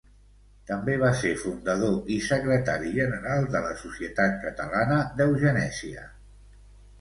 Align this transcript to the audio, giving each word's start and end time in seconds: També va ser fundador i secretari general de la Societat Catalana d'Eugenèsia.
També 0.69 0.93
va 1.01 1.09
ser 1.17 1.33
fundador 1.41 1.99
i 2.15 2.17
secretari 2.27 2.95
general 2.95 3.45
de 3.57 3.61
la 3.67 3.75
Societat 3.83 4.41
Catalana 4.47 4.99
d'Eugenèsia. 5.21 6.09